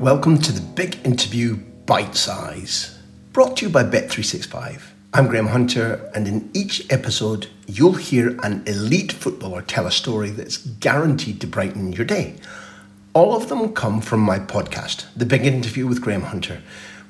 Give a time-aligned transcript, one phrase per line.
[0.00, 2.98] Welcome to the big interview Bite Size,
[3.32, 4.82] brought to you by Bet365.
[5.14, 10.28] I'm Graham Hunter, and in each episode, you'll hear an elite footballer tell a story
[10.28, 12.36] that's guaranteed to brighten your day.
[13.14, 16.60] All of them come from my podcast, The Big Interview with Graham Hunter,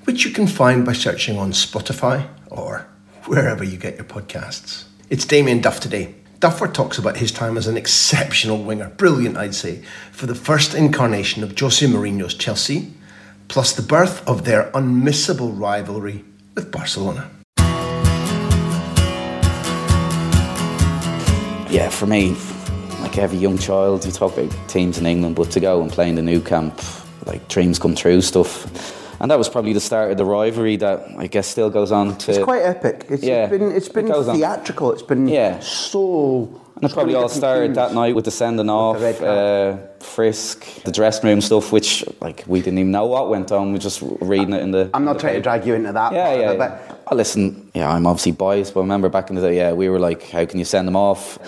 [0.05, 2.87] which you can find by searching on Spotify or
[3.25, 4.85] wherever you get your podcasts.
[5.11, 6.15] It's Damien Duff today.
[6.41, 10.75] Duffer talks about his time as an exceptional winger, brilliant, I'd say, for the first
[10.75, 12.93] incarnation of Jose Mourinho's Chelsea,
[13.49, 17.31] plus the birth of their unmissable rivalry with Barcelona.
[21.77, 22.35] yeah, for me,
[23.01, 26.09] like every young child, you talk about teams in England, but to go and play
[26.09, 26.81] in the Nou Camp,
[27.27, 28.96] like dreams come true stuff.
[29.21, 32.17] And that was probably the start of the rivalry that I guess still goes on
[32.19, 32.31] to.
[32.33, 33.07] It's quite epic.
[33.09, 34.37] It's, Yeah, it's been it's been it goes on.
[34.37, 34.93] theatrical.
[34.93, 35.59] It's been Yeah.
[35.61, 36.61] so.
[36.77, 37.77] And it probably all started themes.
[37.77, 42.45] that night with the sending off, red uh, Frisk, the dressing room stuff, which like
[42.47, 43.73] we didn't even know what went on.
[43.73, 44.91] We just reading it in the.
[44.93, 46.13] I'm in not the trying to drag you into that.
[46.13, 46.51] Yeah, yeah.
[46.51, 46.79] of it, yeah.
[46.87, 49.73] but Oh, listen, yeah, I'm obviously biased, but I remember back in the day, yeah,
[49.73, 51.39] we were like, how can you send them off?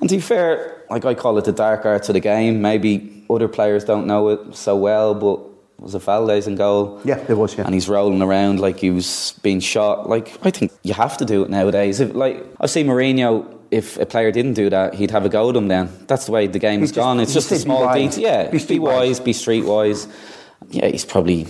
[0.00, 2.62] And to be fair, like I call it the dark arts of the game.
[2.62, 5.40] Maybe other players don't know it so well, but
[5.78, 7.00] was it Valdés in goal?
[7.04, 7.64] Yeah, there was, yeah.
[7.64, 10.08] And he's rolling around like he was being shot.
[10.08, 12.00] Like I think you have to do it nowadays.
[12.00, 13.54] If, like I see Mourinho.
[13.70, 15.68] If a player didn't do that, he'd have a go at him.
[15.68, 17.20] Then that's the way the game is gone.
[17.20, 18.14] It's just be small wise.
[18.16, 18.18] details.
[18.18, 20.10] Yeah, Be be, wise, be streetwise.
[20.70, 21.46] Yeah, he's probably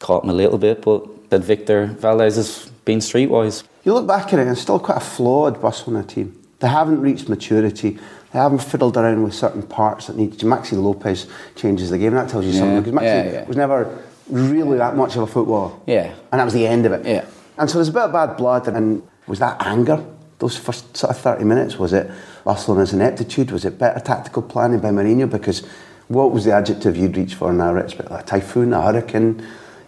[0.00, 3.64] caught him a little bit, but that Víctor Valdés has been streetwise.
[3.84, 6.34] you look back at it, and it's still quite a flawed Barcelona team.
[6.60, 7.98] They haven't reached maturity.
[8.36, 10.32] They haven't fiddled around with certain parts that need.
[10.40, 12.12] Maxi Lopez changes the game.
[12.12, 13.44] That tells you something because Maxi yeah, yeah.
[13.46, 15.72] was never really that much of a footballer.
[15.86, 16.14] Yeah.
[16.30, 17.06] and that was the end of it.
[17.06, 17.24] Yeah.
[17.56, 20.04] And so there's a bit of bad blood, and was that anger?
[20.38, 22.10] Those first sort of 30 minutes, was it
[22.44, 23.52] Barcelona's ineptitude?
[23.52, 25.30] Was it better tactical planning by Mourinho?
[25.30, 25.66] Because
[26.08, 27.96] what was the adjective you'd reach for now, Rich?
[27.96, 28.08] Bit?
[28.10, 29.38] A typhoon, a hurricane?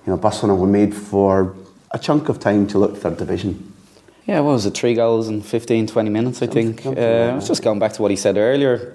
[0.07, 1.55] You know, Barcelona were made for
[1.91, 3.75] a chunk of time to look third division.
[4.29, 4.75] Yeah, what was it?
[4.77, 6.83] Three goals in 15, 20 minutes, I think.
[6.83, 8.95] something Uh, I was just going back to what he said earlier.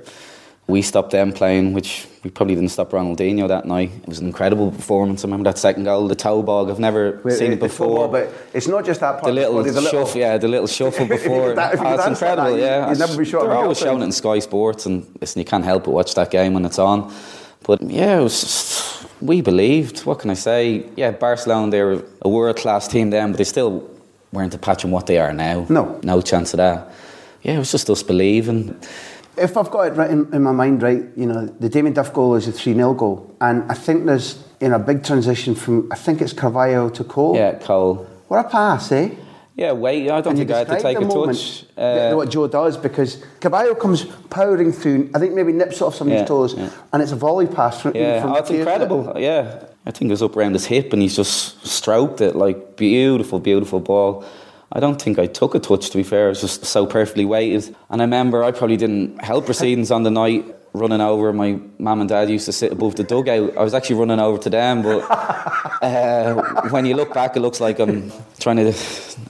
[0.67, 3.91] We stopped them playing, which we probably didn't stop Ronaldinho that night.
[4.03, 5.23] It was an incredible performance.
[5.23, 6.69] I remember that second goal, the toe bog.
[6.69, 7.87] I've never Wait, seen wait, it before.
[7.87, 9.25] football, but it's not just that part.
[9.25, 11.53] the little the shuffle, yeah, the little shuffle before.
[11.55, 12.89] That- Oh, it's incredible, that, yeah.
[12.89, 15.65] you'd never be shot They're always showing it in Sky Sports, and listen, you can't
[15.65, 17.11] help but watch that game when it's on.
[17.63, 20.05] But yeah, it was just, we believed.
[20.05, 20.85] What can I say?
[20.95, 23.89] Yeah, Barcelona, they were a world class team then, but they still
[24.33, 25.65] weren't a patch on what they are now.
[25.69, 25.99] No.
[26.03, 26.91] no chance of that.
[27.43, 28.79] Yeah, it was just us believing.
[29.37, 32.13] If I've got it right in, in my mind, right, you know, the Damien Duff
[32.13, 33.35] goal is a 3 0 goal.
[33.39, 37.03] And I think there's, you know, a big transition from, I think it's Carvalho to
[37.03, 37.35] Cole.
[37.35, 38.07] Yeah, Cole.
[38.27, 39.11] What a pass, eh?
[39.55, 40.09] Yeah, wait.
[40.09, 41.37] I don't you think I had to take a moment?
[41.37, 41.65] touch.
[41.77, 45.11] Uh, what Joe does because Carvalho comes powering through.
[45.13, 46.71] I think maybe nips off somebody's Yeah, toes, yeah.
[46.91, 47.95] and it's a volley pass from.
[47.95, 48.59] Yeah, from oh, it's it?
[48.59, 49.13] incredible.
[49.15, 52.77] Yeah, I think it was up around his hip, and he's just stroked it like
[52.77, 54.25] beautiful, beautiful ball.
[54.71, 55.91] I don't think I took a touch.
[55.91, 57.75] To be fair, it was just so perfectly weighted.
[57.91, 60.45] And I remember I probably didn't help proceedings on the night.
[60.75, 63.55] Running over, my mum and dad used to sit above the dugout.
[63.55, 65.01] I was actually running over to them, but
[65.83, 68.73] uh, when you look back, it looks like I'm trying to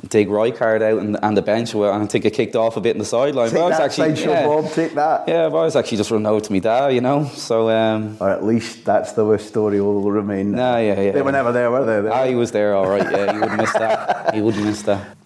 [0.07, 1.73] dig Rijkaard out and, and the bench.
[1.73, 3.49] Well, I think it kicked off a bit in the sideline.
[3.49, 4.71] Take but I was that, actually, yeah, Bob.
[4.71, 5.27] Take that.
[5.27, 7.25] yeah, but I was actually just running over to my dad, you know.
[7.25, 10.51] So um, Or at least that's the way story will remain.
[10.51, 11.11] No, yeah, yeah.
[11.11, 12.01] They were never there, were they?
[12.07, 13.03] They- Ah, he was there, all right.
[13.11, 14.33] Yeah, he wouldn't miss that.
[14.33, 15.17] He wouldn't miss that.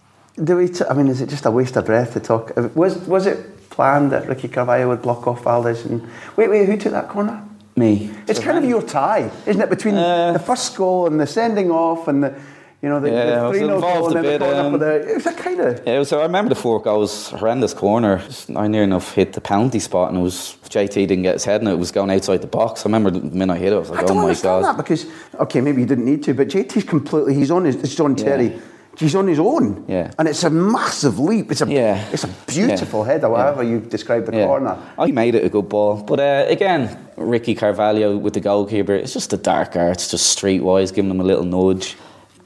[0.43, 0.67] Do we?
[0.69, 2.51] T- I mean, is it just a waste of breath to talk?
[2.75, 3.37] Was was it
[3.77, 5.85] planned that Ricky Carvalho would block off Valdés?
[5.85, 6.01] And
[6.35, 7.43] wait, wait, who took that corner?
[7.75, 8.09] Me.
[8.27, 12.07] It's kind of your tie, isn't it, between the first goal and the sending off
[12.07, 12.33] and the,
[12.81, 14.61] you know, the, Yeah, the 3 0 involved goal and a then the bit, corner
[14.61, 15.11] um, for the.
[15.11, 15.85] It was a kind of.
[15.85, 18.19] Yeah, so I remember the four goals, horrendous corner.
[18.55, 21.61] I near enough hit the penalty spot, and it was JT didn't get his head,
[21.61, 22.83] and it was going outside the box.
[22.83, 24.77] I remember the minute I hit it, I was like, I "Oh my god!" that
[24.77, 28.15] because okay, maybe you didn't need to, but JT's completely he's on his it's John
[28.15, 28.47] Terry.
[28.47, 28.59] Yeah.
[28.99, 30.09] He's on his own, Yeah.
[30.17, 31.51] and it's a massive leap.
[31.51, 32.03] It's a Yeah.
[32.11, 33.13] it's a beautiful Yeah.
[33.13, 33.37] header, Yeah.
[33.37, 34.75] however you describe the corner.
[34.97, 39.13] I made it a good ball, but uh, again, Ricky Carvalho with the goalkeeper, it's
[39.13, 39.91] just a dark art.
[39.97, 41.95] It's just streetwise, giving them a little nudge.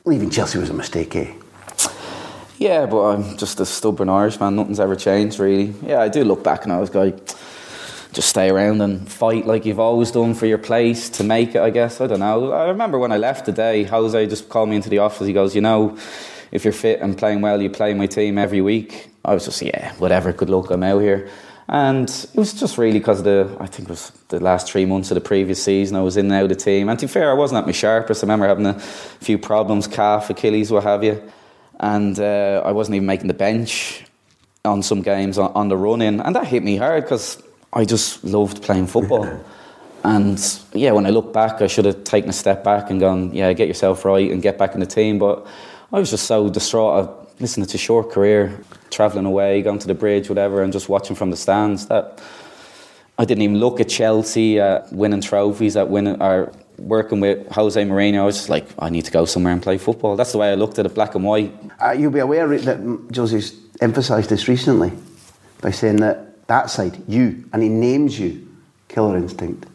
[0.05, 1.27] Leaving Chelsea was a mistake, eh?
[2.57, 4.55] Yeah, but I'm just a stubborn Irishman.
[4.55, 5.73] Nothing's ever changed, really.
[5.87, 7.15] Yeah, I do look back and I was like,
[8.13, 11.61] just stay around and fight like you've always done for your place to make it,
[11.61, 12.01] I guess.
[12.01, 12.51] I don't know.
[12.51, 15.25] I remember when I left today, Jose just called me into the office.
[15.27, 15.95] He goes, You know,
[16.51, 19.09] if you're fit and playing well, you play my team every week.
[19.23, 21.29] I was just, Yeah, whatever, good luck, I'm out here.
[21.69, 24.85] And it was just really because of the, I think it was the last three
[24.85, 26.89] months of the previous season, I was in and out of the team.
[26.89, 28.23] And to be fair, I wasn't at my sharpest.
[28.23, 31.23] I remember having a few problems, calf, Achilles, what have you.
[31.79, 34.03] And uh, I wasn't even making the bench
[34.65, 36.19] on some games on, on the run in.
[36.19, 39.27] And that hit me hard because I just loved playing football.
[40.03, 40.41] And
[40.73, 43.53] yeah, when I look back, I should have taken a step back and gone, yeah,
[43.53, 45.19] get yourself right and get back in the team.
[45.19, 45.45] But
[45.93, 47.03] I was just so distraught.
[47.03, 48.57] Of listening to short career,
[48.91, 51.87] travelling away, going to the bridge, whatever, and just watching from the stands.
[51.87, 52.21] That
[53.17, 57.83] I didn't even look at Chelsea uh, winning trophies, at winning or working with Jose
[57.83, 58.21] Mourinho.
[58.21, 60.15] I was just like, I need to go somewhere and play football.
[60.15, 61.53] That's the way I looked at it, black and white.
[61.83, 64.93] Uh, you'll be aware that Jose's emphasised this recently
[65.61, 68.47] by saying that that side, you, and he names you,
[68.87, 69.67] killer instinct.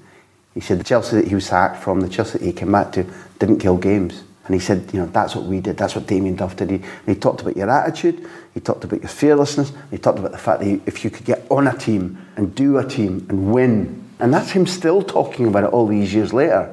[0.54, 2.92] He said the Chelsea that he was sacked from, the Chelsea that he came back
[2.92, 3.04] to,
[3.38, 4.22] didn't kill games.
[4.46, 6.70] And he said, you know, that's what we did, that's what Damien Duff did.
[6.70, 10.32] He, and he talked about your attitude, he talked about your fearlessness, he talked about
[10.32, 13.52] the fact that if you could get on a team and do a team and
[13.52, 14.04] win.
[14.20, 16.72] And that's him still talking about it all these years later.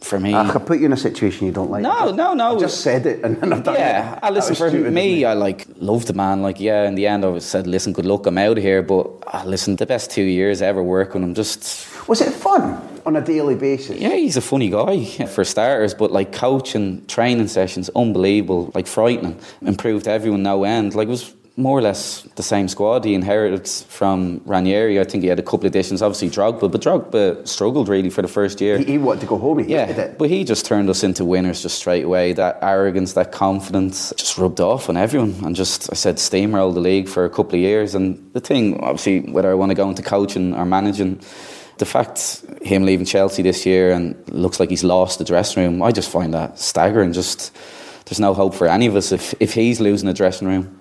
[0.00, 1.82] For me, I could put you in a situation you don't like.
[1.82, 2.56] No, just- no, no.
[2.56, 4.20] I just said it and then I've done yeah, it.
[4.22, 5.26] I listen for me.
[5.26, 6.40] I like loved the man.
[6.40, 8.24] Like, yeah, in the end, I was said, "Listen, good luck.
[8.24, 11.22] I'm out of here." But uh, listen, the best two years ever working.
[11.22, 12.80] I'm just, Was it fun
[13.10, 13.98] on a daily basis?
[13.98, 15.04] yeah, he's a funny guy
[15.34, 15.94] for starters.
[15.94, 18.70] But like coaching, training sessions, unbelievable.
[18.74, 19.38] Like frightening.
[19.62, 20.94] Improved everyone no end.
[20.94, 24.98] Like it was more or less the same squad he inherited from Ranieri.
[24.98, 28.22] I think he had a couple of additions, obviously Drogba, but Drogba struggled really for
[28.22, 28.78] the first year.
[28.78, 29.58] He, he wanted to go home.
[29.58, 30.18] He Yeah, it.
[30.18, 32.32] but he just turned us into winners just straight away.
[32.32, 35.34] That arrogance, that confidence just rubbed off on everyone.
[35.44, 37.94] And just, I said, steamrolled the league for a couple of years.
[37.94, 41.20] And the thing, obviously, whether I want to go into coaching or managing,
[41.80, 45.82] the fact him leaving Chelsea this year and looks like he's lost the dressing room,
[45.82, 47.12] I just find that staggering.
[47.12, 47.52] Just,
[48.04, 50.78] there's no hope for any of us if, if he's losing the dressing room.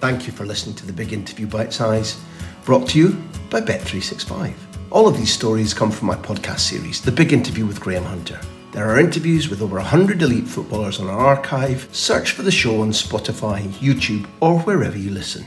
[0.00, 2.20] Thank you for listening to the Big Interview Bite Size,
[2.64, 3.16] brought to you
[3.48, 4.52] by Bet365.
[4.90, 8.38] All of these stories come from my podcast series, The Big Interview with Graham Hunter.
[8.72, 11.88] There are interviews with over 100 elite footballers on our archive.
[11.92, 15.46] Search for the show on Spotify, YouTube, or wherever you listen.